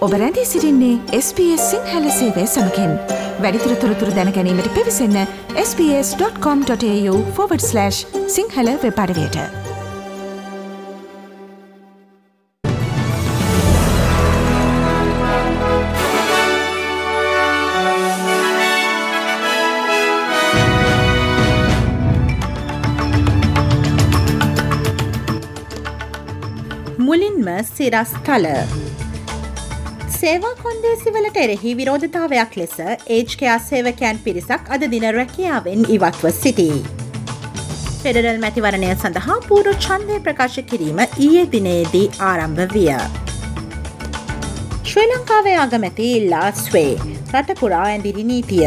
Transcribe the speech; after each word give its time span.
ඔබ 0.00 0.12
රැඳී 0.20 0.46
සිරින්නේ 0.46 0.98
SBS 1.16 1.64
සිංහල 1.70 2.04
සේවය 2.18 2.44
සමකෙන්. 2.46 2.92
වැඩිතුර 3.42 3.74
තොරතුර 3.82 4.10
දැනැනීමට 4.16 4.68
පිවිසන්න 4.76 5.16
ps.com.ta/ 5.56 7.90
සිංහල 8.36 8.70
වෙපඩවයට 8.84 9.36
මුලින්ම 26.98 27.48
සිරස්තල 27.76 28.46
සේවා 30.20 30.56
කොන්දේසිවලට 30.62 31.36
එරෙහි 31.42 31.70
විරෝධතාවයක් 31.76 32.56
ලෙස 32.60 32.74
ඒජ්කයා 33.16 33.54
සේවකයන් 33.68 34.18
පිරිසක් 34.24 34.66
අද 34.74 34.82
දින 34.94 35.06
රැකියාවෙන් 35.16 35.86
ඉවත්ව 35.94 36.32
සිටී. 36.40 36.76
පෙඩරල් 38.02 38.40
මැතිවරණය 38.44 38.90
සඳහා 38.94 39.38
පූරු 39.48 39.72
චන්දය 39.86 40.18
ප්‍රකාශ 40.26 40.58
කිරීම 40.70 41.00
ඊයේ 41.06 41.46
දිනයේදී 41.54 42.04
ආරම්භ 42.30 42.76
විය. 42.76 42.90
ශ්‍රී 44.90 45.08
ලංකාවේ 45.12 45.58
අගමැති 45.64 46.08
ඉල්ලා 46.18 46.48
ස්වේ 46.62 46.92
රටපුරා 47.34 47.84
ඇඳිරි 47.90 48.24
නීතිය. 48.32 48.66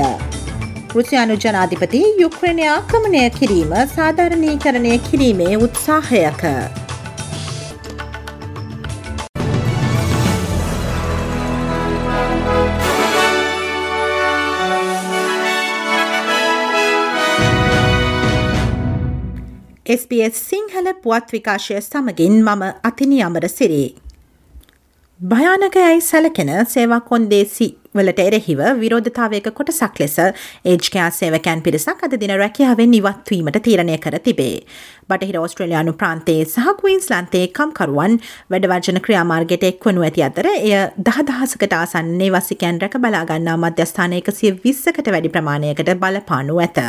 රුසියානු 0.95 1.41
ජනාධිපති 1.45 2.01
යුක්්‍රණය 2.23 2.65
ආක්‍රමණය 2.77 3.26
කිරීම 3.40 3.76
සාධාරණීකරණය 3.98 4.95
කිරීමේ 5.09 5.54
උත්සාහයක. 5.67 6.43
SBS 19.94 20.38
සිංහල 20.49 20.88
පුවත් 21.04 21.32
විකාශය 21.34 21.76
සමගින් 21.82 22.36
මම 22.40 22.62
අතිනි 22.90 23.18
අමර 23.26 23.46
සිරේ. 23.49 23.90
භයානකයයි 25.20 25.98
සැලකෙන 26.02 26.52
සේවා 26.66 27.00
කොන්දේසි 27.10 27.68
වලට 27.98 28.24
එරෙහිව 28.26 28.62
විරෝධතාවයක 28.80 29.48
කොටසක් 29.58 30.00
ලෙස 30.02 30.16
ඒජ්කයා 30.66 31.10
සේවකැන් 31.18 31.62
පිරිසක් 31.66 32.02
අද 32.08 32.16
දින 32.22 32.34
රැකියාවෙන් 32.41 32.91
නිවත්වීමට 32.94 33.60
තීරණය 33.68 33.98
කර 34.05 34.18
තිබේ. 34.27 34.55
බටහිර 35.10 35.38
ඔස්ට්‍රලයානු 35.41 35.94
ප්‍රාන්තයේ 36.02 36.46
සහ 36.46 36.72
කවීන්ස් 36.80 37.10
ලන්තේ 37.13 37.46
කම්කරුවන් 37.60 38.16
වැඩවර්ජන 38.52 39.02
ක්‍රියාමාර්ගයට 39.07 39.68
එක්වනු 39.72 40.07
ඇති 40.07 40.26
අතර 40.30 40.50
එය 40.54 40.74
දහදහසකට 41.10 41.78
ආසන්නේ 41.82 42.32
වසිකැන් 42.38 42.82
රැක 42.85 42.98
බලාගන්නා 43.05 43.60
මධ්‍යස්ථානයක 43.66 44.34
සිය 44.40 44.55
විස්සකට 44.66 45.13
වැඩි 45.16 45.35
ප්‍රමාණයකට 45.38 45.94
බලපානු 46.04 46.57
ඇත. 46.66 46.82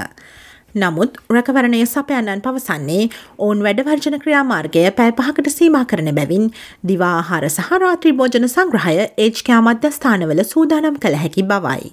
නමුත් 0.74 1.18
රැකවරණය 1.30 1.80
සපයන්නන් 1.86 2.40
පවසන්නේ 2.42 3.02
ඔවුන් 3.38 3.60
වැඩවර්ජන 3.66 4.16
ක්‍රියාමාර්ගය 4.22 4.84
පැය 4.96 5.12
පහකට 5.18 5.52
සීමා 5.52 5.84
කරන 5.86 6.10
බැවින් 6.16 6.48
දිවාහාර 6.90 7.46
සහරාත්‍රී 7.48 8.14
භෝජන 8.20 8.48
සංග්‍රහය 8.48 8.96
ඒජ්කයා 9.18 9.60
මධ්‍යස්ථානවල 9.62 10.42
සූදානම් 10.44 10.98
කළ 10.98 11.20
හැකි 11.22 11.46
බවයි. 11.52 11.92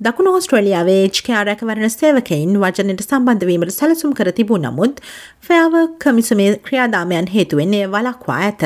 දකුණු 0.00 0.32
ඔස්ට්‍රලියාවේ 0.38 0.96
ඒජ්කයා 1.02 1.44
රැකවරණ 1.44 1.90
සේවකයින් 1.90 2.56
වජනයට 2.56 3.04
සම්බන්ධවීමට 3.04 3.76
සැලසුම් 3.76 4.12
කර 4.14 4.32
තිබූ 4.32 4.58
නමුත් 4.58 5.04
ෆෑව 5.46 5.78
කමිසමේ 5.98 6.50
ක්‍රියාදාමයන් 6.66 7.30
හේතුවෙන් 7.34 7.74
එය 7.74 7.86
වලක්වා 7.94 8.36
ඇත. 8.40 8.62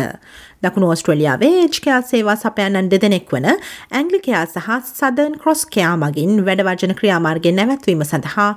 දකුණු 0.63 0.91
ඔස්ට්‍රලියාවේ 0.91 1.51
ඒජ්කයා 1.61 2.01
සේවා 2.09 2.37
සපයන්නන් 2.37 2.91
දෙදෙනෙක් 2.91 3.33
වන 3.33 3.49
ඇංගලිකයා 3.93 4.45
සහ 4.47 4.69
සදන් 4.91 5.35
ක්‍රොස්කයා 5.43 5.95
මගින් 5.99 6.45
වැඩවර්ජන 6.47 6.95
ක්‍රියාමාර්ගෙන් 7.01 7.57
නැවැත්වීම 7.57 8.05
සඳහා 8.05 8.51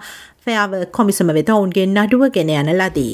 ෆයාව 0.47 0.73
කොමිසම 0.91 1.29
වෙත 1.33 1.49
ඔවුන්ගේ 1.49 1.85
නඩුව 1.87 2.23
ගෙන 2.31 2.49
යන 2.51 2.67
ලදී. 2.73 3.13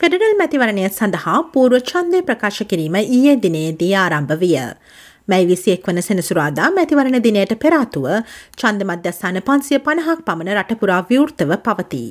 ෆෙඩරල් 0.00 0.32
මැතිවරණය 0.40 0.86
සඳහා 0.90 1.36
පූර්ව 1.52 1.76
ඡන්දය 1.82 2.20
ප්‍රකාශ 2.22 2.62
කිරීම 2.70 2.96
ඊයේ 3.00 3.34
දිනේදී 3.44 3.92
ආරම්භ 3.96 4.34
විය. 4.40 4.56
මැයි 5.28 5.46
විසියෙක් 5.46 5.86
වන 5.88 6.00
සෙනසුරාදා 6.02 6.70
මැතිවරණ 6.70 7.18
දිනයට 7.26 7.54
පෙරාතුව 7.62 8.08
චන්ද 8.56 8.88
මධ්‍යස්ථාන 8.88 9.38
පන්සිය 9.46 9.78
පණහක් 9.78 10.26
පමණ 10.26 10.52
රටපුරා 10.56 11.00
විවෘත්තව 11.10 11.54
පවතිී. 11.66 12.10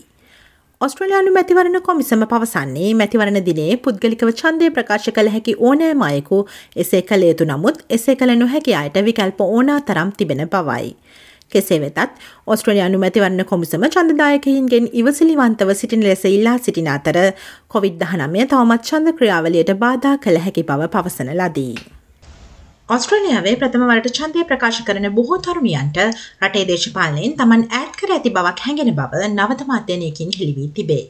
ඔස්ට්‍රලයානු 0.81 1.36
මැතිවරණ 1.36 1.80
කොමිසම 1.81 2.24
පවසන්නේ 2.31 2.94
මැතිවරණ 2.96 3.42
දිනේ 3.46 3.75
පුද්ගලිකව 3.84 4.31
ඡන්දය 4.34 4.72
ප්‍රකාශ 4.78 5.10
කළ 5.10 5.34
හැකි 5.36 5.60
ඕනෑම 5.62 6.08
අයෙකු 6.08 6.40
එසේ 6.78 7.04
කළ 7.04 7.28
යුතු 7.28 7.50
නමුත් 7.52 7.84
එසේ 7.98 8.16
කළ 8.16 8.34
නොහැකි 8.38 8.80
අයට 8.80 9.04
විකල්ප 9.08 9.46
ඕනා 9.48 9.80
තරම් 9.90 10.16
තිබෙන 10.18 10.48
බවයි. 10.48 10.90
කෙසේ 11.56 11.80
වෙතත් 11.84 12.22
ඔස්ට්‍රලයානු 12.47 13.02
මැතිවරණ 13.03 13.46
කොමිසම 13.52 13.88
චන්දදායකයින්ගෙන් 13.88 14.91
ඉවසිලිවන්තව 15.02 15.74
සිටින 15.81 16.06
ලෙස 16.08 16.24
ඉල්ලා 16.31 16.58
සිටින 16.59 16.94
අතර 16.94 17.19
කොවිD 17.68 17.97
දහනමය 18.03 18.46
තවමත් 18.46 18.90
චන්ද 18.90 19.18
ක්‍රියාවලියට 19.19 19.74
බාධා 19.84 20.16
කළ 20.24 20.40
හැකි 20.46 20.63
බව 20.69 20.90
පවසන 20.96 21.34
ලදී. 21.40 21.75
ඔස්ට්‍රලියාවේ 22.90 23.56
ප්‍රථම 23.59 23.84
වලට 23.90 24.09
ඡන්දය 24.16 24.42
ප්‍රකාශ 24.47 24.80
කරන 24.88 25.09
බොහෝ 25.18 25.38
තරුණියන්ට 25.40 26.00
රටේ 26.44 26.63
දේශපාලනයෙන් 26.69 27.36
තමන් 27.38 27.68
ඈඩ් 27.72 27.94
කර 28.00 28.16
ඇති 28.16 28.34
බවක් 28.38 28.66
හැඟෙන 28.66 28.96
බව 28.97 29.28
නවතම 29.30 29.75
අධ්‍යයනයකින් 29.78 30.34
හෙළිවී 30.38 30.72
තිබේ. 30.78 31.06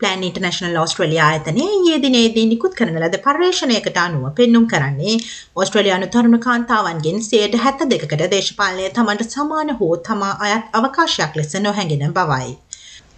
ප්ලෑන් 0.00 0.22
ඉන්ටර්නශනල් 0.26 0.76
ඔස්ට්‍රලියා 0.82 1.26
ඇතනය 1.30 1.64
ඒ 1.88 1.96
දිනේදී 2.04 2.44
නිකුත් 2.50 2.76
කරන 2.76 2.96
ලද 3.00 3.18
පර්යේෂණයකට 3.24 3.98
අනුව 4.02 4.24
පෙන්නුම් 4.38 4.64
කරන්නේ 4.70 5.16
ඔස්ට්‍රලයානු 5.62 6.08
තරුණ 6.14 6.38
කාන්තාවන්ගෙන් 6.46 7.20
සයට 7.26 7.56
හැත්ත 7.64 7.84
දෙකට 7.90 8.24
දේශපාලනය 8.32 8.88
තමන්ට 8.96 9.36
සමාන 9.36 9.74
හෝ 9.78 9.92
තමා 10.08 10.32
අයත් 10.46 10.80
අවකාශයක් 10.80 11.36
ලෙස 11.36 11.54
නොහැඟෙන 11.60 12.16
බවයි. 12.18 12.50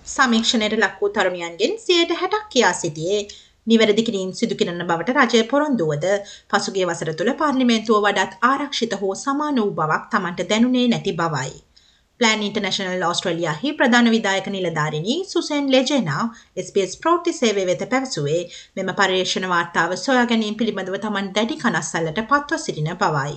සමීක්ෂණයට 0.06 0.76
ලක්වූ 0.78 1.10
තරුණියන්ගෙන් 1.10 1.74
සයට 1.78 2.18
හැටක් 2.20 2.46
කියා 2.52 2.74
සිටියේ 2.74 3.22
නිවැරදි 3.66 4.02
කිරීම් 4.04 4.30
සිදු 4.34 4.54
කරන 4.60 4.86
බවට 4.86 5.18
රජය 5.18 5.42
පොරොන්දුවද 5.50 6.06
පසුගේ 6.50 6.88
වසර 6.88 7.12
තුළ 7.18 7.36
පාර්ලිමේන්තුව 7.40 8.06
වඩත් 8.06 8.40
ආරක්ෂිත 8.44 8.96
හෝ 9.00 9.18
සමාන 9.20 9.60
වූ 9.60 9.74
බවක් 9.76 10.08
තමන්ට 10.12 10.48
දැනුනේ 10.50 10.88
නැති 10.88 11.20
බවයි. 11.20 11.52
ප්ලෑන් 12.22 12.42
ඉන්ටර්නශනල් 12.46 13.00
ඔස්ට්‍රලියහි 13.04 13.70
ප්‍රධාන 13.78 14.08
විදායක 14.14 14.48
නිලධාරිණී 14.54 15.16
සුසෙන් 15.26 15.70
ලෙජෙනා 15.74 16.24
SBS 16.64 16.92
ප්‍රෝට්ටි 17.02 17.32
සේවය 17.34 17.64
වෙත 17.70 17.82
පැවසුවේ 17.92 18.42
මෙම 18.76 18.90
පර්යේෂණ 19.00 19.46
වාර්තාව 19.52 19.94
සොයා 19.98 20.26
ගැනීම 20.32 20.58
පිළිබඳව 20.60 20.98
තමන් 21.04 21.30
දැඩි 21.38 21.56
කනස්සල්ලට 21.62 22.20
පත්ව 22.24 22.60
සිටින 22.64 22.90
බවයි. 23.00 23.34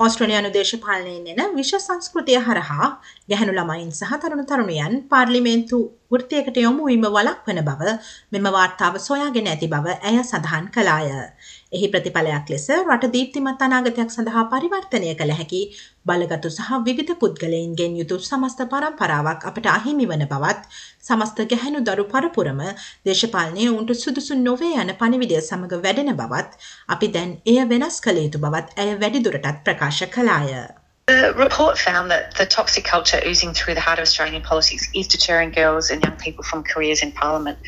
ඔස්ට්‍රලයානු 0.00 0.52
දේශපාලනයෙන් 0.54 1.26
එන 1.34 1.58
විශ්ව 1.58 1.80
සංස්කෘතිය 1.80 2.40
හරහා 2.40 2.88
ගැහනු 3.30 3.58
ළමයින් 3.58 3.92
සහ 3.92 4.20
තරුණ 4.22 4.46
තරුණයන් 4.46 4.96
පාර්ලිමේන්තු 5.12 5.80
වෘතියකට 6.12 6.58
යොමුවීම 6.58 7.04
වලක් 7.08 7.46
වන 7.46 7.60
බව 7.68 7.92
මෙම 8.32 8.48
වාර්තාව 8.54 8.98
සොයාගෙන 9.00 9.46
ඇති 9.48 9.68
බව 9.68 9.96
ඇය 10.00 10.18
සඳහන් 10.22 10.66
කලාය. 10.74 11.08
එහි 11.72 11.88
ප්‍රතිඵලයක් 11.92 12.50
ලෙස 12.52 12.66
රට 12.72 13.10
දීප්තිමත් 13.14 13.62
අනාගතයක් 13.66 14.10
සඳහා 14.10 14.42
පරිවර්තනය 14.52 15.12
කළ 15.14 15.32
හැකි 15.38 15.62
බලගතු 16.06 16.50
සහ 16.50 16.82
විවිධ 16.86 17.14
පුද්ගලයින්ගෙන් 17.20 17.96
යුතු 18.00 18.18
සමස්ත 18.20 18.60
පරම්පරාවක් 18.72 19.48
අපට 19.50 19.70
අහිමි 19.72 20.10
වන 20.10 20.26
බවත් 20.26 20.82
සමස්ත 21.02 21.42
ගැහැණු 21.46 21.80
දරු 21.88 22.04
පරපුරම 22.12 22.60
දේශපාලනය 23.06 23.70
උන්ට 23.70 23.96
සුදුසු 24.02 24.38
නොවේ 24.40 24.74
යන 24.84 24.94
පණිවිඩය 25.00 25.40
සමඟ 25.40 25.74
වැඩෙන 25.80 26.14
බවත් 26.20 26.70
අපි 26.88 27.12
දැන් 27.16 27.34
එය 27.46 27.58
වෙනස් 27.72 27.98
කළ 28.04 28.22
යුතු 28.26 28.44
බවත් 28.46 28.78
ඇය 28.78 28.94
වැඩිදුරටත් 29.02 29.66
ප්‍රකාශ 29.66 30.04
කලාය. 30.14 30.54
The 31.06 31.34
report 31.36 31.78
found 31.78 32.12
that 32.12 32.36
the 32.36 32.46
toxic 32.46 32.84
culture 32.84 33.20
oozing 33.26 33.54
through 33.54 33.74
the 33.74 33.80
heart 33.80 33.98
of 33.98 34.04
Australian 34.04 34.42
politics 34.42 34.88
is 34.94 35.08
deterring 35.08 35.50
girls 35.50 35.90
and 35.90 36.02
young 36.02 36.16
people 36.16 36.44
from 36.44 36.62
careers 36.62 37.02
in 37.02 37.10
Parliament. 37.10 37.58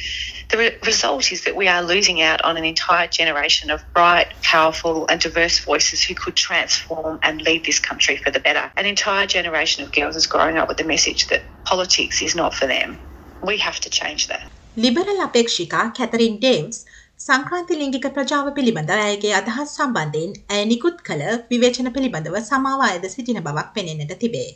The 0.50 0.58
re- 0.58 0.76
result 0.86 1.32
is 1.32 1.42
that 1.42 1.56
we 1.56 1.66
are 1.66 1.82
losing 1.82 2.22
out 2.22 2.40
on 2.42 2.56
an 2.56 2.64
entire 2.64 3.08
generation 3.08 3.70
of 3.70 3.82
bright, 3.92 4.28
powerful, 4.42 5.08
and 5.08 5.20
diverse 5.20 5.58
voices 5.58 6.04
who 6.04 6.14
could 6.14 6.36
transform 6.36 7.18
and 7.24 7.42
lead 7.42 7.64
this 7.64 7.80
country 7.80 8.16
for 8.18 8.30
the 8.30 8.38
better. 8.38 8.70
An 8.76 8.86
entire 8.86 9.26
generation 9.26 9.82
of 9.82 9.90
girls 9.90 10.14
is 10.14 10.28
growing 10.28 10.56
up 10.56 10.68
with 10.68 10.76
the 10.76 10.84
message 10.84 11.26
that 11.26 11.42
politics 11.64 12.22
is 12.22 12.36
not 12.36 12.54
for 12.54 12.68
them. 12.68 13.00
We 13.42 13.58
have 13.58 13.80
to 13.80 13.90
change 13.90 14.28
that. 14.28 14.48
Liberal 14.76 15.26
Apekshika 15.26 15.92
Catherine 15.92 16.38
Dames 16.38 16.86
සංක්‍රාන්ති 17.20 17.74
ලිංගික 17.80 18.06
ප්‍රජාව 18.14 18.46
පිළිබඳ 18.56 18.90
ඇයගේ 18.94 19.30
අදහස් 19.36 19.70
සම්බන්ධයෙන් 19.72 20.32
ඇය 20.48 20.62
නිකුත් 20.70 20.96
කළ 21.00 21.22
විවේචන 21.50 21.88
පිළිබඳව 21.94 22.36
සමාව 22.40 22.80
අයද 22.86 23.04
සිටින 23.06 23.38
බවක් 23.38 23.68
පෙනෙන්නට 23.74 24.14
තිබේ. 24.22 24.48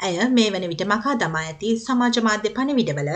ඇය 0.00 0.16
මේ 0.30 0.48
වන 0.54 0.64
විට 0.70 0.84
මකා 0.86 1.14
දමා 1.20 1.42
ඇති 1.42 1.70
සමාජ 1.78 2.16
මාධ්‍ය 2.28 2.50
පණවිඩවල 2.56 3.10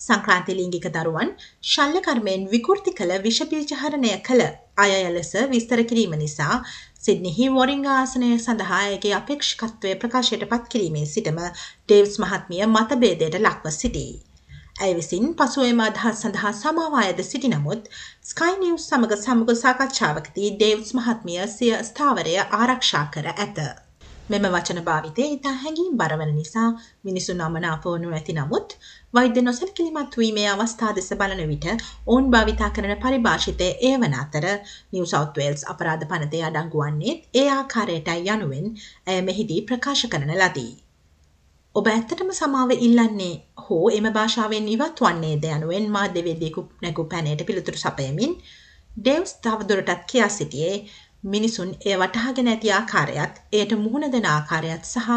සංක්‍රාන්ති 0.00 0.56
ලිංගික 0.60 0.88
දරුවන් 0.96 1.30
ශල්ලකර්මයෙන් 1.72 2.48
විකෘති 2.54 2.96
කළ 2.98 3.12
විෂපීජහරණය 3.26 4.14
කළ 4.28 4.42
අය 4.78 4.96
ලෙස 5.10 5.32
විස්තර 5.52 5.84
කිරීම 5.84 6.16
නිසා 6.22 6.56
සිද්නිහි 7.00 7.46
වොරිංගාසනය 7.58 8.32
සඳහා 8.38 8.80
ඇගේ 8.80 9.14
අපේක්ෂිකත්වය 9.20 9.94
ප්‍රකාශයට 10.00 10.48
පත් 10.50 10.72
කිරීමේ 10.72 11.06
සිටම 11.12 11.38
ඩේව්ස් 11.44 12.18
මහත්මිය 12.24 12.66
මතබේදයට 12.68 13.40
ලක්ව 13.40 13.76
සිටී. 13.76 14.10
ඇය 14.80 14.92
විසින් 14.96 15.26
පසුවම 15.34 15.80
අදහස් 15.84 16.20
සඳහා 16.22 16.52
සමාවායද 16.54 17.18
සිටි 17.24 17.48
නමුත් 17.48 17.88
ස්කයි 18.28 18.54
නිවස් 18.58 18.88
සමඟ 18.88 19.14
සමුග 19.18 19.50
සාකච්ඡාවකදී 19.58 20.50
ඩේව්ස් 20.54 20.90
මහත්මිය 20.96 21.44
සිය 21.50 21.72
ස්ථාවරය 21.88 22.34
ආරක්ෂා 22.58 23.04
කර 23.14 23.28
ඇත. 23.34 23.58
මෙම 24.30 24.44
වචන 24.46 24.80
භාවිතය 24.86 25.26
ඉතා 25.28 25.54
හැඟීම් 25.60 25.94
බරවන 26.00 26.32
නිසා 26.34 26.66
මිනිසුන් 27.04 27.40
අමනාපවනු 27.46 28.12
ඇති 28.12 28.34
නමුත් 28.34 28.76
වෛද්‍ය 29.14 29.42
නොසැලකිලිමත් 29.42 30.18
වීමේ 30.18 30.48
අවස්ථා 30.50 30.92
දෙස 30.94 31.10
බලන 31.14 31.42
විට 31.48 31.66
ඔවුන් 31.70 32.30
භාවිතා 32.34 32.70
කරන 32.70 32.94
පරිභාෂිතය 33.04 33.70
ඒ 33.82 33.94
වන 33.96 34.14
අතර 34.18 34.46
නිව 34.92 35.08
සෞත් 35.12 35.40
වේල්ස් 35.40 35.66
අපරාධ 35.72 36.06
පනතේ 36.10 36.44
අඩංගු 36.48 36.84
වන්නේත් 36.84 37.42
ඒ 37.42 37.48
ආකාරයටයි 37.54 38.30
යනුවෙන් 38.30 38.70
ඇය 39.06 39.20
මෙහිදී 39.22 39.60
ප්‍රකාශ 39.64 40.06
කරන 40.08 40.32
ලදී. 40.38 40.72
ඔබ 41.74 41.86
ඇත්තටම 41.86 42.30
සමාව 42.32 42.70
ඉල්ලන්නේ 42.76 43.34
හෝ 43.64 43.84
එම 43.88 44.06
භාෂාවෙන් 44.12 44.64
ඉවත් 44.68 45.00
වන්නේ 45.00 45.36
ද 45.36 45.50
යනුවෙන් 45.50 45.84
මාධ්‍යවේදියෙකු 45.88 46.62
නැගු 46.82 47.02
පැනයට 47.04 47.44
පිළිතුරු 47.46 47.78
සපයමින් 47.78 48.32
ඩෙව්ස් 48.96 49.32
තවදුරටත් 49.38 50.02
කියා 50.06 50.28
සිටියේ 50.28 50.74
මිනිසුන් 51.25 51.69
එය 51.85 51.95
වටහාගෙන 51.99 52.47
ඇති 52.47 52.71
ආකාරයත් 52.71 53.41
එයට 53.59 53.71
මුහුණ 53.83 54.11
දෙන 54.15 54.25
ආකාරයත් 54.31 54.83
සහ 54.85 55.07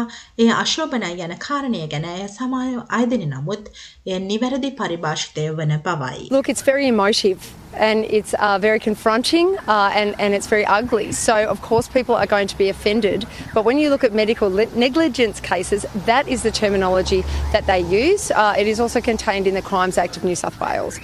එය 0.41 0.47
අශෝභනයි 0.53 1.21
යන 1.25 1.35
කාරණය 1.45 1.81
ගැන 1.91 2.07
ඇය 2.11 2.23
සමාය 2.35 2.71
අයදෙන 2.99 3.25
නමුත් 3.33 3.69
එය 4.05 4.19
නිවැරදි 4.29 4.71
පරිභාෂිතය 4.79 5.45
වන 5.59 5.75
බවයි. 5.87 6.31
Look, 6.31 6.49
it's 6.49 6.65
very 6.71 6.87
emotive 6.87 7.45
and 7.73 8.05
it's 8.05 8.33
uh, 8.39 8.57
very 8.57 8.79
confronting 8.79 9.55
uh, 9.67 9.91
and, 9.93 10.15
and 10.19 10.33
it's 10.33 10.47
very 10.47 10.65
ugly. 10.65 11.11
So, 11.11 11.35
of 11.53 11.61
course, 11.61 11.87
people 11.87 12.15
are 12.15 12.25
going 12.35 12.47
to 12.47 12.57
be 12.57 12.69
offended. 12.69 13.27
But 13.53 13.63
when 13.69 13.77
you 13.77 13.91
look 13.91 14.03
at 14.03 14.11
medical 14.13 14.49
negligence 14.87 15.39
cases, 15.39 15.85
that 16.05 16.27
is 16.27 16.41
the 16.41 16.51
terminology 16.51 17.23
that 17.53 17.67
they 17.67 17.81
use. 17.81 18.31
Uh, 18.31 18.55
it 18.57 18.67
is 18.67 18.79
also 18.79 18.99
contained 18.99 19.45
in 19.45 19.53
the 19.53 19.61
Crimes 19.61 19.97
Act 19.99 20.17
of 20.17 20.23
New 20.23 20.35
South 20.35 20.59
Wales. 20.59 20.99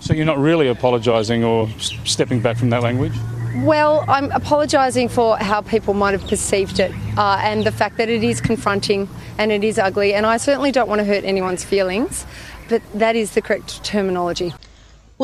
So, 0.00 0.12
you're 0.12 0.32
not 0.36 0.38
really 0.38 0.68
apologising 0.68 1.44
or 1.44 1.68
stepping 2.04 2.40
back 2.40 2.58
from 2.58 2.68
that 2.70 2.82
language? 2.82 3.14
Well, 3.63 4.03
I'm 4.09 4.31
apologising 4.31 5.07
for 5.07 5.37
how 5.37 5.61
people 5.61 5.93
might 5.93 6.11
have 6.11 6.27
perceived 6.27 6.81
it 6.81 6.91
uh, 7.17 7.39
and 7.41 7.63
the 7.63 7.71
fact 7.71 7.95
that 7.97 8.09
it 8.09 8.21
is 8.21 8.41
confronting 8.41 9.07
and 9.37 9.49
it 9.49 9.63
is 9.63 9.79
ugly. 9.79 10.13
And 10.13 10.25
I 10.25 10.35
certainly 10.35 10.73
don't 10.73 10.89
want 10.89 10.99
to 10.99 11.05
hurt 11.05 11.23
anyone's 11.23 11.63
feelings, 11.63 12.25
but 12.67 12.81
that 12.93 13.15
is 13.15 13.31
the 13.31 13.41
correct 13.41 13.81
terminology. 13.83 14.53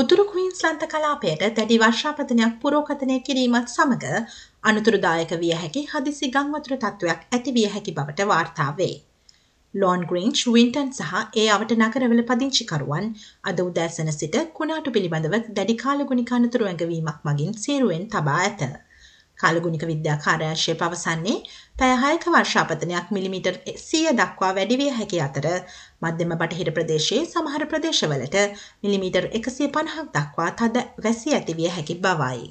උතුරු 0.02 0.24
ක්වීන්ස්ලන්ත 0.32 0.84
කලාපයට 0.92 1.42
දැඩි 1.56 1.78
වර්ෂාපතනයක් 1.84 2.54
පුරෝකතනය 2.64 3.18
කිරීමත් 3.28 3.68
සමඟ 3.76 4.06
අනතුරුදායක 4.72 5.34
විය 5.44 5.54
හැකි 5.62 5.82
හදිසි 5.94 6.32
ගංවතුර 6.36 6.78
තත්ත්වයක් 6.84 7.26
ඇති 7.38 7.56
විය 7.58 7.68
හැකි 7.74 7.92
බවට 7.98 8.28
වාර්තාවේ. 8.32 9.11
ලෝන් 9.74 10.02
ග්‍රීන්ච් 10.04 10.40
වින්ටන් 10.48 10.90
සහ 10.92 11.12
ඒ 11.36 11.48
අවට 11.50 11.74
නගරවල 11.78 12.22
පදිංචිකරුවන් 12.30 13.06
අද 13.44 13.60
උදෑසන 13.62 14.12
සිට 14.12 14.38
කුණාටු 14.54 14.94
පිළිබඳව 14.96 15.36
දැඩි 15.52 15.76
කාලගුණික 15.84 16.32
අනතුරු 16.32 16.68
ඇඟවීමක් 16.68 17.20
මගින් 17.28 17.54
සේරුවෙන් 17.58 18.04
තබා 18.10 18.40
ඇත. 18.42 18.64
කාලගුණික 19.38 19.86
විද්‍යා 19.88 20.18
කාර්යාංශය 20.26 20.76
පවසන්නේ 20.76 21.38
පැය 21.80 21.94
හයක 22.04 22.28
වර්ෂාපතනයක් 22.28 23.12
මිලිමීටර් 23.12 23.56
සිය 23.80 24.06
දක්වා 24.14 24.54
වැඩිවිය 24.54 24.92
හැකි 24.98 25.22
අතර 25.22 25.48
මධ්‍යම 26.02 26.34
බටහිර 26.36 26.74
ප්‍රදේශයේ 26.74 27.26
සමහර 27.26 27.70
ප්‍රදේශවලට 27.74 28.42
මිලිමීටර් 28.84 29.30
එකසිය 29.40 29.70
පණහක් 29.70 30.10
දක්වා 30.16 30.56
තද 30.60 30.90
වැසි 31.06 31.38
ඇතිවිය 31.38 31.72
හැකි 31.78 32.02
බවයි. 32.04 32.50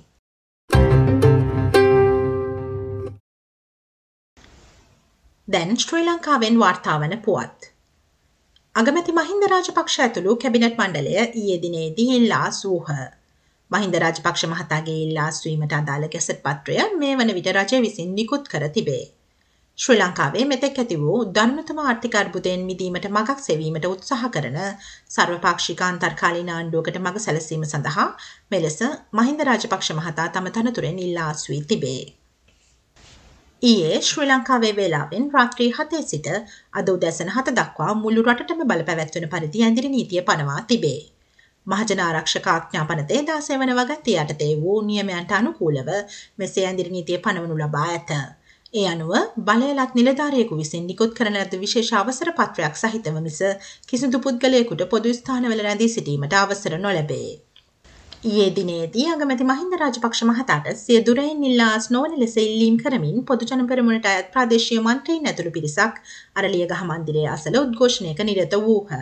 දැන් 5.53 5.71
ශ්‍රී 5.77 6.03
ලංකාවෙන් 6.07 6.59
වාර්තාාවන 6.59 7.15
පුවත්. 7.23 7.65
අගමැති 8.75 9.13
මහින්ද 9.13 9.45
රාජපක්ෂ 9.53 9.97
ඇතුළු 10.05 10.35
කැබිනට් 10.37 10.77
මණ්ඩලය 10.79 11.15
ඊයේ 11.15 11.57
දිනේදී 11.65 12.11
ඉල්ලා 12.17 12.51
සූහ. 12.53 12.91
මහින්ද 13.71 13.97
රාජපක්ෂ 14.03 14.45
මහතාගේ 14.53 14.99
ඉල්ලාස්වීමට 15.07 15.75
අදාළ 15.79 16.07
ගැසට 16.13 16.45
පත්‍රය 16.45 16.77
මේ 17.01 17.17
වන 17.17 17.35
විට 17.39 17.51
රජය 17.57 17.81
විසින් 17.87 18.15
නිකුත් 18.15 18.47
කර 18.53 18.69
තිබේ. 18.69 19.03
ශ්‍රී 19.79 19.99
ලංකාවේ 19.99 20.45
මෙතෙක් 20.45 20.79
ඇති 20.79 21.01
වූ 21.03 21.19
ධර්මතම 21.33 21.83
ආර්ථික 21.85 22.15
අර්බුදයෙන් 22.15 22.63
මිදීමට 22.71 23.11
මගක් 23.11 23.39
සෙවීමට 23.41 23.91
උත්සාහ 23.91 24.23
කරන 24.31 24.63
සර්වපාක්ෂික 25.15 25.83
අන්තර්කාලීන 25.83 26.51
ආණ්ඩුවකට 26.51 27.03
මඟ 27.03 27.21
සැලසීම 27.21 27.67
සඳහා 27.67 28.09
මෙලෙස 28.51 28.81
මහින්ද 29.15 29.47
රාජපක්ෂ 29.51 29.93
මහතා 29.99 30.31
තම 30.31 30.51
තනතුරෙන් 30.53 31.05
ඉල්ලාස්වී 31.07 31.63
තිබේ. 31.65 32.20
ඊයේ 33.63 33.97
ශ්‍රී 34.01 34.27
ලංකාවේ 34.27 34.71
වේලාවෙන් 34.77 35.25
රාත්‍රී 35.33 35.71
හතේ 35.79 36.03
සිට 36.03 36.29
අද 36.75 36.87
උදැසන 36.93 37.33
හත 37.35 37.53
දක්වා 37.57 37.95
මුළු 37.95 38.23
රටටම 38.25 38.63
බල 38.71 38.85
පැවැත්වන 38.87 39.27
පරිදි 39.33 39.65
ඇඳිරි 39.65 39.91
නීතිය 39.91 40.23
පනවා 40.23 40.61
තිබේ. 40.69 41.01
මහජන 41.67 42.01
ආරක්ෂක 42.01 42.49
ආඥාපනතේ 42.49 43.21
දාසය 43.23 43.59
වන 43.61 43.73
වගත්තේ 43.79 44.17
යටතේ 44.23 44.53
වූ 44.63 44.79
නියමයන්ට 44.83 45.35
අනුකූලව 45.39 45.91
මෙසේ 46.39 46.65
ඇඳිරි 46.67 46.95
නීතිය 46.95 47.19
පනවනු 47.19 47.59
ලබා 47.59 47.85
ඇත. 47.89 48.15
ඒ 48.75 48.87
අනුව 48.87 49.13
බලයලත් 49.45 49.95
නිලධාරයෙකු 49.95 50.59
විසින් 50.59 50.85
නිකුත් 50.87 51.15
කරන 51.15 51.37
ලද 51.37 51.61
විශේෂ 51.61 51.93
අවසර 52.01 52.33
පත්‍රයක් 52.33 52.75
සහිතව 52.77 53.21
මිස 53.21 53.41
කිසිදු 53.89 54.25
පුද්ගලයෙකුට 54.25 54.89
පොදු 54.89 55.15
ස්ථානවල 55.15 55.63
රැඳී 55.63 55.91
සිටීමට 55.91 56.41
අවසර 56.41 56.79
නොලැබේ. 56.79 57.31
ඊයේ 58.23 58.49
දිනේදී 58.57 59.05
අගමැති 59.13 59.45
මහින්ද 59.45 59.75
රාජපක්ෂ 59.81 60.21
මහතාට 60.31 60.67
සිය 60.79 60.99
දුරයින් 61.07 61.39
ඉල්ලාස් 61.51 61.87
නොවන 61.95 62.17
ලෙස 62.23 62.35
ඉල්ලීම් 62.43 62.77
කරමින් 62.83 63.23
පොදුජන 63.25 63.63
පෙරමුණට 63.71 64.09
අයත් 64.11 64.29
ප්‍රාදේශීය 64.35 64.81
මන්ත්‍රීන් 64.81 65.31
ඇතුළු 65.31 65.53
පිරිසක් 65.55 65.97
අරලියගහ 66.35 66.83
මන්දිරයේ 66.83 67.31
අසල 67.37 67.57
උද්ඝෝෂණයක 67.63 68.21
නිරත 68.23 68.59
වූහ. 68.59 69.01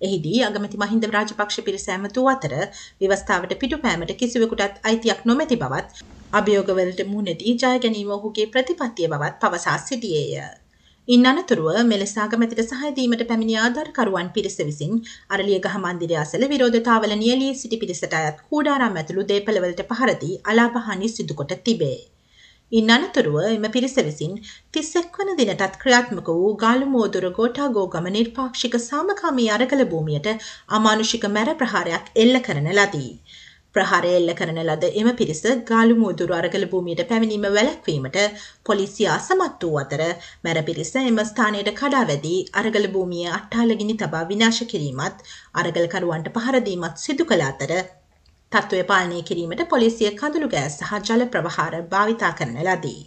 එහිදී 0.00 0.42
අගමැති 0.48 0.82
මහින්ද 0.82 1.08
රාජපක්ෂ 1.12 1.62
පිරිස 1.62 1.86
ඇමතු 1.88 2.28
අතර 2.34 2.58
ව්‍යවස්ථාවට 3.00 3.56
පිටුපෑමට 3.62 4.14
කිසිවෙකුටත් 4.18 4.84
අයිතියක් 4.84 5.24
නොමැති 5.24 5.62
බවත් 5.62 6.06
අභියෝගවලට 6.34 7.06
මුහුණදී 7.06 7.56
ජය 7.56 7.74
ගැනීම 7.80 8.14
ඔහුගේ 8.18 8.52
ප්‍රතිපත්තිය 8.54 9.12
බවත් 9.12 9.42
පවසා 9.42 9.80
සිටියේය. 9.80 10.65
ඉන් 11.08 11.26
අනතුරුව 11.30 11.76
මෙලෙස 11.88 12.12
අගමැතිට 12.22 12.70
සහය 12.70 12.88
දීමට 12.94 13.20
පැමිණි 13.26 13.54
ආධාරකරුවන් 13.58 14.30
පිරිස 14.36 14.56
විසින් 14.60 14.94
අරලිය 15.34 15.58
ගහ 15.66 15.76
මන්දිරය 15.82 16.16
අසල 16.22 16.44
විරෝධතාවල 16.52 17.12
නියලී 17.20 17.52
සිටි 17.60 17.78
පිරිසට 17.82 18.16
අයත් 18.20 18.40
කූඩාරම් 18.48 18.98
ඇතුළු 19.00 19.24
දේපළවලට 19.28 19.82
පහර 19.90 20.12
දී 20.22 20.40
අලාභහානි 20.52 21.12
සිදු 21.12 21.38
කොට 21.40 21.54
තිබේ. 21.66 22.00
ඉන් 22.72 22.90
අනතුරුව 22.90 23.38
එම 23.44 23.68
පිරිස 23.70 23.96
විසින් 24.00 24.34
31 24.74 25.14
වන 25.20 25.32
දිනටත් 25.40 25.78
ක්‍රියාත්මක 25.82 26.34
වූ 26.34 26.52
ගාලු 26.64 26.92
මෝදුර 26.96 27.26
ගෝඨාගෝගම 27.38 28.08
නිර්පාක්ෂික 28.10 28.76
සාමකාමී 28.82 29.50
අරගල 29.56 29.88
භූමියට 29.92 30.28
අමානුෂික 30.78 31.32
මැර 31.36 31.50
ප්‍රහාරයක් 31.60 32.14
එල්ල 32.16 32.44
කරන 32.48 32.70
ලදී. 32.74 33.12
ප්‍රහාරය 33.76 34.12
එල්ල 34.18 34.32
කරන 34.38 34.60
ලද 34.64 34.92
එම 34.94 35.10
පිරිස 35.16 35.42
ගාලු 35.70 35.96
මුදුරු 36.02 36.38
අරගල 36.38 36.66
භූමියට 36.72 37.04
පැමිණීම 37.08 37.46
වැළැක්වීමට 37.48 38.18
පොලිසිය 38.66 39.10
අසමත් 39.14 39.64
වූ 39.64 39.76
අතර 39.82 40.02
මැර 40.44 40.64
පිරිස 40.68 40.94
එම 41.02 41.20
ස්ථානයට 41.26 41.70
කඩා 41.80 42.06
වැදී 42.06 42.40
අරගල 42.60 42.88
භූමිය 42.94 43.28
අට්ටාලගිනි 43.34 44.00
තබා 44.02 44.24
විනාශ 44.28 44.64
කිරීමත් 44.72 45.28
අරගලකරුවන්ට 45.60 46.34
පහර 46.36 46.64
දීමත් 46.66 47.04
සිදු 47.04 47.26
කළ 47.26 47.46
අතර 47.46 47.74
තත්ත්වය 48.52 48.82
පාලනය 48.84 49.20
කිරීමට 49.22 49.62
පොලිසිය 49.68 50.10
කඳුළු 50.14 50.48
ගෑස් 50.50 50.74
සහ 50.80 50.92
ජල 51.06 51.22
ප්‍රවහාර 51.28 51.74
භාවිතා 51.90 52.32
කරන 52.38 52.58
ලදී. 52.66 53.00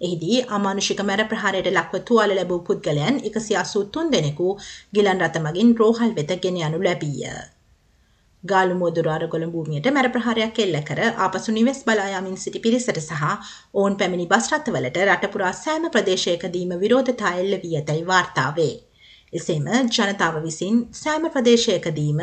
එහිදී 0.00 0.38
අමානුෂික 0.50 1.00
මැර 1.04 1.22
ප්‍රහාරයට 1.30 1.70
ලක්ව 1.70 2.02
තුවාල 2.08 2.34
ලැබූ 2.34 2.60
පුද්ගලයන් 2.68 3.22
එකසි 3.28 3.56
අසූ 3.56 3.84
තුන් 3.86 4.10
දෙනෙකු 4.10 4.48
ගිලන් 4.94 5.22
රථ 5.22 5.42
මගින් 5.44 5.74
රෝහල් 5.80 6.14
වෙත 6.16 6.32
ගෙන 6.42 6.58
යනු 6.60 6.80
ලැබීය. 6.82 7.34
ගාලු 8.44 8.74
මුවදුර 8.74 9.08
අරගොළ 9.08 9.44
භූමියට 9.48 9.88
මැර 9.96 10.08
ප්‍රහාරයක් 10.14 10.56
එල්ල 10.58 10.78
කර 10.86 11.00
ආපසු 11.24 11.52
නිවෙස් 11.52 11.80
බලා 11.86 12.06
යමින් 12.14 12.36
සිටි 12.36 12.60
පිරිසට 12.60 12.96
සහ 13.00 13.26
ඔවුන් 13.74 13.94
පැමිණි 13.96 14.26
බස් 14.26 14.48
රථවලට 14.52 14.98
රටපුරා 15.04 15.52
සෑම 15.58 15.84
ප්‍රදේශයකදීම 15.88 16.72
විරෝධතා 16.80 17.32
එල්ල 17.42 17.54
වී 17.62 17.76
ඇතැයි 17.80 18.02
වාර්තාවේ. 18.06 18.72
එසේම 19.32 19.68
ජනතාව 19.90 20.38
විසින් 20.46 20.80
සෑම 20.94 21.28
ප්‍රදේශයකදීම 21.34 22.22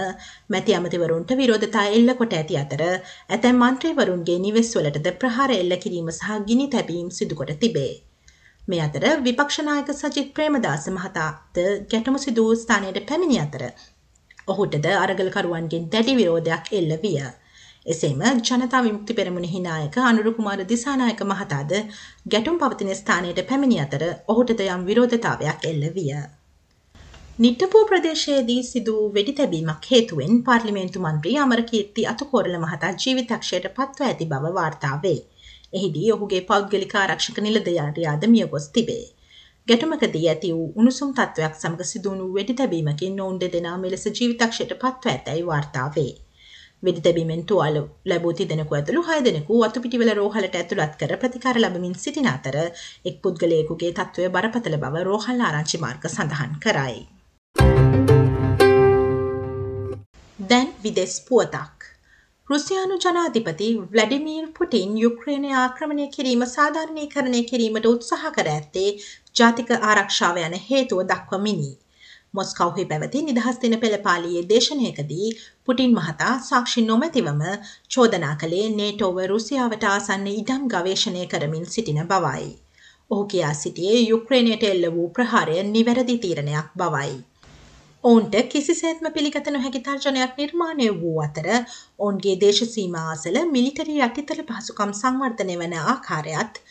මැති 0.49 0.75
අමතිවරුන්ට 0.79 1.31
විරෝධතා 1.39 1.85
එල්ල 1.97 2.13
කොට 2.19 2.35
ඇති 2.39 2.59
අතර 2.63 2.83
ඇතැම් 2.87 3.63
මන්ත්‍රීවරුන්ගේ 3.63 4.37
නිවෙස් 4.39 4.71
වලටද 4.77 5.15
ප්‍රහාර 5.21 5.53
එල්ල 5.55 5.75
කිරීම 5.85 6.09
සහ 6.11 6.35
ගිනි 6.49 6.67
තැබීම් 6.75 7.07
සිදුකොට 7.19 7.53
තිබේ. 7.63 7.93
මේ 8.63 8.81
අතර 8.81 9.05
විපක්ෂනායක 9.21 9.93
සජිත් 9.93 10.35
ප්‍රේමදාස 10.35 10.89
මහතාද 10.89 11.63
ගැටමු 11.91 12.19
සිදූ 12.19 12.49
ස්ථානයට 12.55 13.01
පැමිණි 13.07 13.39
අතර 13.39 13.63
ඔහුටද 14.51 14.89
අරගලකරුවන්ගෙන් 14.95 15.85
දැඩි 15.93 16.17
විරෝධයක් 16.19 16.73
එල්ල 16.79 16.95
විය. 17.03 17.19
එසේම 17.87 18.21
ජනතා 18.41 18.81
විමුක්ති 18.85 19.13
පෙරමුණෙහි 19.13 19.59
නායක 19.61 19.95
අනුරු 20.05 20.31
කුමාර 20.37 20.59
දිසානායක 20.71 21.21
මහතාද 21.27 21.71
ගැටුම් 22.33 22.59
පවතින 22.61 22.91
ස්ථානයට 22.95 23.39
පැමිණි 23.49 23.79
අතර 23.85 24.03
ඔහුටද 24.33 24.61
යම් 24.65 24.83
විරෝධතාවයක් 24.89 25.65
එල්ල 25.71 25.85
විය. 25.95 26.11
නිට්ටපුව 27.39 27.83
ප්‍රදේශයේදී 27.89 28.61
සිදු 28.63 28.95
වෙඩි 29.13 29.33
තැබීමක් 29.35 29.85
හේතුවෙන් 29.91 30.41
පාර්ලිමේන්තු 30.43 31.03
මන්ත්‍රී 31.03 31.37
අමරකීර්ති 31.43 32.07
අතුකෝරල 32.13 32.57
මහතා 32.63 32.89
ජීවිතක්ෂයට 33.03 33.69
පත්ව 33.77 34.07
ඇති 34.07 34.27
බව 34.31 34.51
වාර්තාවේ. 34.57 35.19
එහිදී 35.73 36.11
ඔහුගේ 36.11 36.41
පෞද්ගලික 36.49 36.95
ආරක්ෂක 36.95 37.39
නිලධාරියාද 37.45 38.27
මිය 38.33 38.45
ගොස් 38.53 38.67
තිබේ. 38.69 39.05
ගැටමකදී 39.69 40.27
ඇති 40.29 40.49
වූ 40.53 40.67
උණුසුම් 40.75 41.09
තත්ත්වයක් 41.13 41.55
සමඟ 41.55 41.87
සිදුවුණු 41.87 42.25
වෙඩි 42.35 42.53
තැබීමකින් 42.53 43.15
නොවුන් 43.15 43.35
දෙදෙනා 43.41 43.77
මෙලෙස 43.77 44.05
ජීවිතක්ෂයට 44.09 44.71
පත්ව 44.81 45.11
ඇතැයි 45.11 45.43
වාර්තාවේ. 45.45 46.11
වෙඩි 46.83 47.01
තැබීමෙන් 47.01 47.43
තුවාල 47.45 47.77
ලැබූ 48.05 48.33
තිදෙනෙකු 48.33 48.75
ඇතුළු 48.75 49.03
හය 49.09 49.17
දෙනෙකු 49.27 49.59
අතුපිටිවල 49.67 50.11
රෝහලට 50.19 50.57
ඇතුළත් 50.61 50.95
කර 51.01 51.13
ප්‍රතිකාර 51.23 51.61
ලබමින් 51.61 51.95
සිටින 51.95 52.31
අතර 52.31 52.57
එක් 53.05 53.21
පුද්ගලයෙකුගේ 53.23 53.91
තත්ත්වය 53.91 54.29
බරපතල 54.29 54.79
බව 54.85 55.05
රෝහල් 55.09 55.45
ආරංචි 55.49 55.81
මාර්ග 55.85 56.09
සඳහන් 56.11 56.57
කරයි. 56.65 56.97
දැන් 60.39 60.73
විදෙස් 60.83 61.19
පුවතක්. 61.29 61.88
රුසියානු 62.49 62.95
ජනාධිපති 62.95 63.65
ව්ලඩිමීර් 63.89 64.45
පුටින් 64.53 64.93
යුක්්‍රේණය 64.97 65.49
ආක්‍රමණය 65.55 66.05
කිරීම 66.15 66.43
සාධාරණීකරණය 66.53 67.41
කිරීමට 67.51 67.87
උත්සාහ 67.89 68.31
කර 68.37 68.49
ඇත්තේ 68.53 68.87
ජාතික 69.35 69.69
ආරක්ෂාව 69.75 70.39
යන 70.43 70.55
හේතුව 70.63 71.03
දක්වමිනි. 71.11 71.69
මොස්කව්හි 72.33 72.87
පැවති 72.91 73.23
නිදහස් 73.27 73.61
දින 73.63 73.77
පෙළපාලියේ 73.83 74.43
දේශනයකදී 74.49 75.29
පුටින් 75.65 75.95
මහතා 75.95 76.33
සාක්ෂි 76.47 76.87
නොමැතිවම 76.87 77.45
චෝදනා 77.95 78.33
කළේ 78.35 78.65
නේටෝව 78.73 79.23
රුසියාවට 79.33 79.89
ආසන්න 79.91 80.27
ඉඩම් 80.33 80.67
ගවේශණය 80.73 81.25
කරමින් 81.27 81.71
සිටින 81.75 82.03
බවයි. 82.07 82.47
ඔහු 83.11 83.23
කියා 83.25 83.55
සිටියේ 83.55 84.01
යුක්්‍රේණයට 84.03 84.67
එල්ල 84.67 84.93
වූ 84.95 85.09
ප්‍රහාරය 85.11 85.63
නිවැරදි 85.69 86.21
තීරණයක් 86.25 86.77
බවයි. 86.77 87.13
ඔවුන්ට 88.03 88.35
කිසිසේත්ම 88.47 89.07
පිළිගත 89.13 89.47
නොහැකි 89.47 89.79
තර්ජනයක් 89.81 90.37
නිර්මාණය 90.37 90.85
වූ 90.99 91.17
අතර 91.21 91.47
ඔවුන්ගේ 91.49 92.35
දේශසීමා 92.35 93.07
අසල 93.11 93.37
මිලිටරි 93.47 93.95
යටිතල 93.99 94.41
පහසුකම් 94.49 94.93
සංවර්ධනය 94.93 95.57
වන 95.59 95.75
ආකාරයත් 95.81 96.61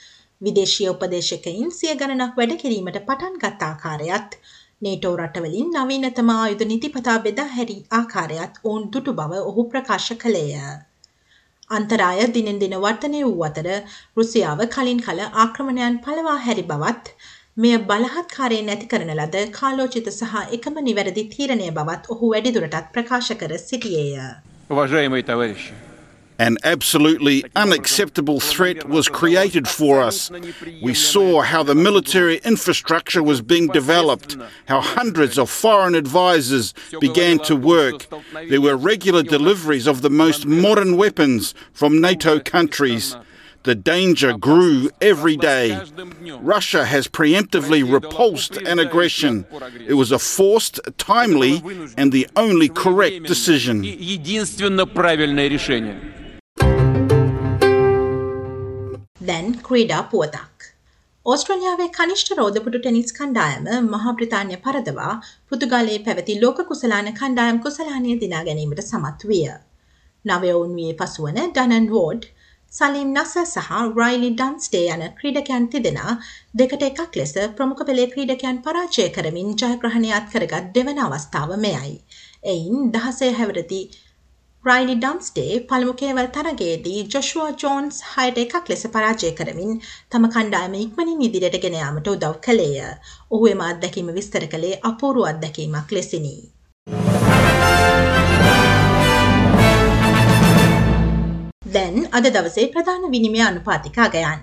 විදේශීය 0.40 0.88
උපදේශකයින් 0.88 1.68
සිය 1.72 1.92
ගණනක් 1.94 2.32
වැඩ 2.34 2.56
කිරීමට 2.62 2.98
පටන් 3.02 3.36
ගත් 3.42 3.68
ආකාරයත් 3.68 4.40
නේටෝ 4.80 5.14
රටවලින් 5.18 5.70
නවීනතම 5.76 6.34
ආයුධ 6.34 6.66
නිතිපතා 6.66 7.18
බෙදා 7.20 7.48
හැරි 7.50 7.78
ආකාරයත් 7.92 8.60
ඔවුන් 8.64 8.88
දුටු 8.88 9.14
බව 9.14 9.44
ඔහු 9.44 9.70
ප්‍රකාශ 9.70 10.12
කළේය. 10.18 10.54
අන්තරාය 11.70 12.20
දිනෙන් 12.32 12.58
දින 12.58 12.78
වර්තනය 12.78 13.20
වූ 13.22 13.44
අතර 13.44 13.68
රුසියාව 14.16 14.62
කලින් 14.70 15.02
කල 15.02 15.20
ආක්‍රමණයන් 15.26 16.00
පලවා 16.00 16.38
හැරි 16.44 16.64
බවත් 16.64 17.18
මෙය 17.57 17.77
බලහත්කාරයෙන් 17.89 18.65
නැති 18.65 18.87
කරන 18.91 19.13
ලද 19.13 19.47
කාලෝචිත 19.59 20.11
සහ 20.11 20.35
එකම 20.57 20.77
නිවැරදි 20.89 21.29
තීරණය 21.33 21.71
බවත් 21.79 22.09
ඔහු 22.15 22.33
වැඩිදුරටත් 22.33 22.91
ප්‍රකාශ 22.93 23.33
කර 23.41 23.57
සිටියේය. 23.57 24.29
Уважаемые 24.69 25.23
товарищи, 25.23 25.73
An 26.39 26.57
absolutely 26.63 27.45
unacceptable 27.55 28.39
threat 28.39 28.89
was 28.89 29.07
created 29.07 29.67
for 29.67 30.01
us. 30.01 30.31
We 30.81 30.93
saw 30.93 31.41
how 31.41 31.61
the 31.61 31.75
military 31.75 32.37
infrastructure 32.43 33.21
was 33.21 33.41
being 33.41 33.67
developed, 33.67 34.35
how 34.65 34.81
hundreds 34.81 35.37
of 35.37 35.49
foreign 35.49 35.93
advisors 35.93 36.73
began 36.99 37.37
to 37.39 37.55
work. 37.55 38.07
There 38.49 38.61
were 38.61 38.75
regular 38.75 39.21
deliveries 39.21 39.85
of 39.85 40.01
the 40.01 40.09
most 40.09 40.45
modern 40.45 40.97
weapons 40.97 41.53
from 41.71 42.01
NATO 42.01 42.39
countries. 42.39 43.15
The 43.64 43.74
danger 43.74 44.32
grew 44.38 44.88
every 45.00 45.36
day. 45.36 45.80
Russia 46.40 46.84
has 46.84 47.08
preemptively 47.08 47.82
repulsed 47.82 48.56
an 48.56 48.78
aggression. 48.78 49.46
It 49.86 49.94
was 49.94 50.12
a 50.12 50.18
forced, 50.18 50.78
timely, 50.96 51.62
and 51.96 52.12
the 52.12 52.28
only 52.36 52.68
correct 52.68 53.26
decision. 53.26 53.82
දැන් 59.28 59.46
ක්‍රීඩා 59.66 60.02
පුවතක්. 60.12 60.58
ඕස්ට්‍රලියාවේ 61.26 61.88
කනිෂ්ඨ 61.98 62.32
රෝදපුටු 62.38 62.78
tennis 62.78 63.10
කණ්ඩායම 63.18 63.66
මහා 63.94 64.12
බ්‍රිතාන්‍ය 64.18 64.56
පරදවා 64.66 65.14
පුතුගලයේ 65.50 65.98
පැවති 66.06 66.40
ලෝක 66.44 66.58
කුසලාන 66.70 67.12
කණ්ඩායම් 67.20 67.58
කුසලානය 67.66 68.16
දිනා 68.22 68.42
ගැනීමට 68.48 68.82
සමත් 68.88 69.30
විය. 69.32 69.46
නවයවුන් 70.24 70.72
වී 70.78 70.92
පසුවන 71.00 71.38
ඩනන් 71.44 71.94
වෝඩ් 71.94 72.24
සලිම් 72.72 73.12
නස 73.14 73.30
සහ 73.42 73.68
රයිලි 73.98 74.28
ඩන්ස්ටේ 74.32 74.88
යන 74.94 75.04
ක්‍රීඩකයන් 75.18 75.68
තිදෙනා 75.72 76.10
දෙකට 76.60 76.82
එකක් 76.88 77.14
ලෙස 77.20 77.32
ප්‍රමුඛ 77.56 77.80
පෙළේ 77.88 78.10
ක්‍රීඩකයන් 78.10 78.58
පරාජය 78.66 79.06
කරමින් 79.14 79.54
ජයග්‍රහණයක් 79.62 80.26
කරගත් 80.32 80.68
දෙවන 80.74 81.00
අවස්ථාව 81.04 81.54
මෙයයි. 81.64 81.94
එයින් 82.52 82.92
දහසය 82.96 83.30
හැවරති 83.38 83.80
රයිලි 84.64 84.98
ඩම්ස්ටේ 84.98 85.62
පළමු 85.70 85.96
කේවල් 86.02 86.28
තරගයේදී 86.36 87.06
ජොෂුවා 87.14 87.56
ජෝන්ස් 87.62 88.02
හයට 88.10 88.42
එකක් 88.44 88.70
ලෙස 88.72 88.84
පරාජය 88.94 89.32
කරමින් 89.40 89.74
තම 90.12 90.28
කණ්ඩායම 90.34 90.78
ඉක්මනින් 90.82 91.26
ඉදිරියට 91.28 91.60
ගෙන 91.64 91.80
යාමට 91.80 92.12
උදව් 92.14 92.36
කළේය. 92.46 92.78
ඔහු 93.30 93.52
එම 93.54 93.66
අත්දැකීම 93.70 94.14
විස්තර 94.18 94.46
කළේ 94.54 94.80
අපූරු 94.92 95.28
අත්දැකීමක් 95.32 95.98
ලෙසිනි. 95.98 96.36
දැන් 101.78 101.96
අද 102.18 102.26
දවසේ 102.34 102.68
ප්‍රධාන 102.74 103.04
විනිමය 103.14 103.40
අනුපාතික 103.46 103.98
අගයන්. 104.04 104.40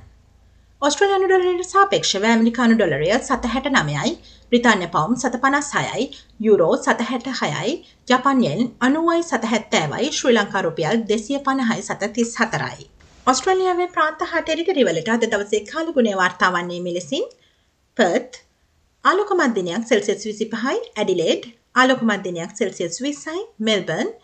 ඔස්ට්‍රලයානු 0.82 1.28
ඩොලරයට 1.30 1.72
සාපේක්ෂව 1.74 2.26
ඇමරිකානු 2.32 2.76
ඩොලරය 2.78 3.10
සත 3.18 3.50
හැට 3.54 3.68
නමයයි 3.76 4.12
බ්‍රිතාන්‍ය 4.52 4.88
පවුම් 4.96 5.16
සත 5.22 5.40
පනස් 5.44 5.70
හයයි 5.78 6.06
යුරෝ 6.48 6.76
සත 6.78 7.08
හැට 7.10 7.28
හයයි 7.40 7.74
ජපන්යෙන් 8.10 8.62
අනුවයි 8.88 9.24
සත 9.24 9.50
හැත්තෑවයි 9.54 10.12
ශ්‍රී 10.18 10.36
ලංකාරුපියල් 10.36 11.02
දෙසිය 11.12 11.40
පණහයි 11.48 11.82
සත 11.88 12.12
තිස් 12.18 12.32
හතරයි. 12.42 12.86
ඔස්ට්‍රලියාවේ 13.28 13.90
ප්‍රාන්ත 13.96 14.24
හා 14.32 14.44
ටෙරිටරිවලට 14.44 15.12
අද 15.16 15.28
දවසේ 15.34 15.64
කාලගුණේ 15.72 16.16
වාර්තාවන්නේ 16.22 16.82
මෙලෙසින් 16.88 17.26
පර්ත් 17.98 18.42
ආලොකමත්දිනයක් 19.06 19.90
සෙල්සිස් 19.92 20.24
විසි 20.30 20.48
පහයි 20.54 20.78
ඇඩිලේඩ් 20.84 21.52
ආලොකමත්දිනයක් 21.82 22.56
සෙල්සිස් 22.62 23.04
විස්සයි 23.08 23.44
මෙල්බර්න් 23.70 24.16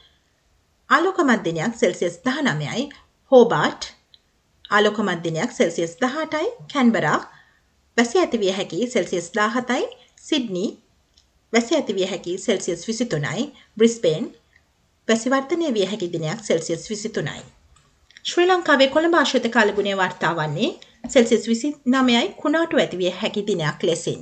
ආලොකමත්දිනයක් 0.92 1.74
සෙල්සිස් 1.82 2.16
දහනමයයි 2.26 2.84
හෝබාට් 3.32 3.90
ආලොකමත්දිනයක් 4.70 5.52
සෙල්සියස් 5.52 5.94
දහටයි 6.02 6.48
කැන්බරා 6.74 7.20
වැසි 7.98 8.22
ඇතිවිය 8.24 8.52
හැකි 8.58 8.80
සෙල්සියස් 8.94 9.28
දාහතයි 9.38 9.86
සිඩ්නි 10.28 10.66
වැසි 11.54 11.80
ඇතිවිය 11.80 12.08
හැකි 12.12 12.38
සෙල්සියස් 12.46 12.88
විසිතුනයි 12.90 13.48
බ්‍රිස්පේන් 13.78 14.28
වැසිවර්තනය 15.08 15.74
විය 15.74 15.86
හැකි 15.86 16.08
දිනයක් 16.14 16.44
සෙල්සියස් 16.44 16.84
විසිතුනයි. 16.90 17.42
ශ්‍රී 18.24 18.48
ලංකාවේ 18.48 18.90
කොළඹ 18.96 19.16
ආශ්‍රිත 19.20 19.48
කාලගුණය 19.56 19.96
වර්තා 20.02 20.34
වන්නේ 20.38 20.70
සෙල්සියස් 21.10 21.48
විසි 21.48 21.74
නමයයි 21.86 22.28
කුණාටු 22.42 22.84
ඇතිවිය 22.84 23.12
හැකි 23.22 23.48
දිනයක් 23.48 23.84
ලෙසින්. 23.84 24.22